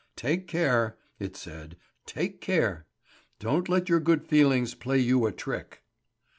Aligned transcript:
"Take 0.15 0.47
care!" 0.47 0.97
it 1.19 1.35
said, 1.37 1.77
"take 2.07 2.41
care! 2.41 2.87
Don't 3.37 3.69
let 3.69 3.87
your 3.87 3.99
good 3.99 4.25
feelings 4.25 4.73
play 4.73 4.97
you 4.97 5.27
a 5.27 5.31
trick!" 5.31 5.83